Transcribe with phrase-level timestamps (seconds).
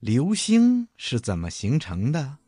[0.00, 2.38] 流星是怎么形成的？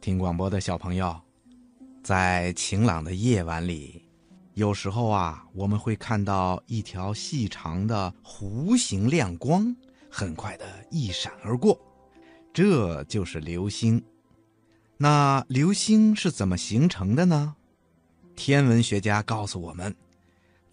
[0.00, 1.20] 听广播的小朋友，
[2.00, 4.00] 在晴朗的夜晚里，
[4.54, 9.74] 有时候啊，我们会看到一条细长的弧形亮光，
[10.08, 11.76] 很快的一闪而过，
[12.52, 14.00] 这就是流星。
[14.96, 17.56] 那流星是怎么形成的呢？
[18.36, 19.92] 天文学家告诉我们。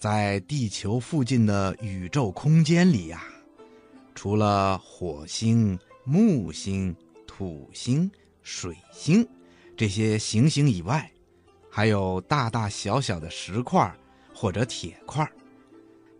[0.06, 3.24] 在地球附近的宇宙空间里呀，
[4.14, 6.95] 除了火星、木星、
[7.26, 8.12] 土星、
[8.44, 9.28] 水星
[9.76, 11.12] 这些行星以外，
[11.72, 13.91] 还有大大小小的石块
[14.31, 15.28] 或者铁块。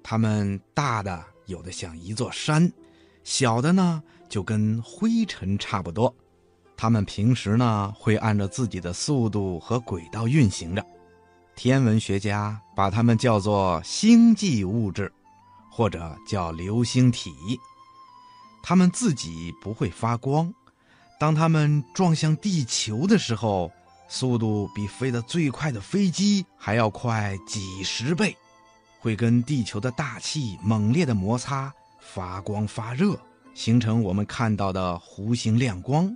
[0.02, 2.68] 它们大的有的像一座山，
[3.24, 6.12] 小的呢就跟灰尘差不多。
[6.76, 10.84] 它们平时呢会按照自己的速度和轨道运行着。
[11.56, 15.12] 天文学家把它们叫做星际物质，
[15.72, 17.34] 或者叫流星体。
[18.62, 20.54] 它们自己不会发光，
[21.20, 23.72] 当它们撞向地球的时候，
[24.08, 28.36] 速度比飞得最快的飞机还要快几十倍，
[29.00, 33.18] 会跟地球的大气猛烈的摩擦，发光发热，
[33.54, 36.16] 形成我们看到的弧形亮光，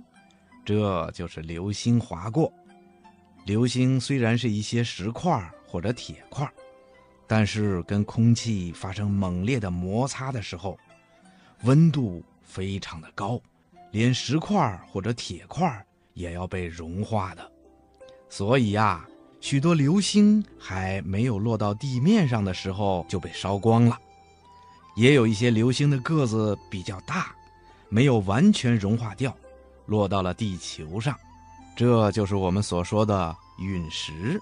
[0.64, 2.52] 这就是流星划过。
[3.46, 6.50] 流星虽然是一些石块或者铁块，
[7.28, 10.76] 但是跟空气发生猛烈的摩擦的时候，
[11.62, 13.40] 温度非常的高，
[13.92, 17.52] 连石块或者铁块也要被融化的。
[18.28, 19.06] 所以呀，
[19.40, 23.96] 许多流星还没有落到地面上的时候就被烧光了。
[24.96, 27.32] 也有一些流星的个子比较大，
[27.88, 29.32] 没有完全融化掉，
[29.86, 31.16] 落到了地球上。
[31.76, 34.40] 这就是我们所说的陨石。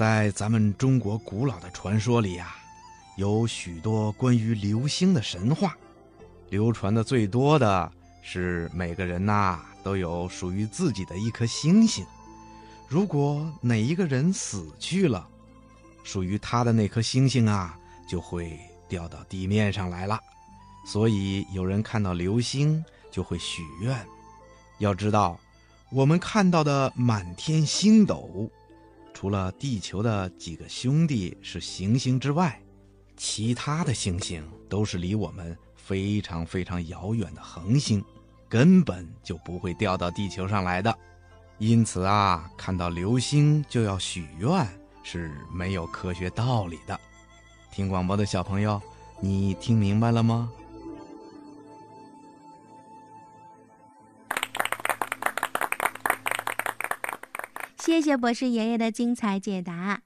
[0.00, 2.54] 在咱们中国古老的传说里呀，
[3.18, 5.76] 有许多关于流星的神话，
[6.48, 12.02] 流传的最多的是每个人呐都有属于自己的一颗星星。
[12.88, 15.28] 如果哪一个人死去了，
[16.02, 17.78] 属于他的那颗星星啊
[18.08, 18.58] 就会
[18.88, 20.18] 掉到地面上来了。
[20.86, 24.02] 所以有人看到流星就会许愿。
[24.78, 25.38] 要知道。
[25.92, 28.48] 我们看到的满天星斗，
[29.20, 32.58] 除了地球的几个兄弟是行星之外，
[33.18, 38.02] 其他的星星都是离我们非常非常遥远的恒星，
[38.48, 40.98] 根本就不会掉到地球上来的。
[41.58, 44.66] 因此啊，看到流星就要许愿
[45.02, 46.98] 是没有科学道理的。
[47.70, 48.80] 听广播的小朋友，
[49.20, 50.50] 你听明白了吗？
[57.80, 60.02] 谢谢博士爷爷的精彩解答。